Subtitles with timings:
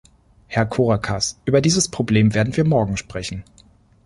[0.47, 3.43] Herr Korakas, über dieses Problem werden wir morgen sprechen.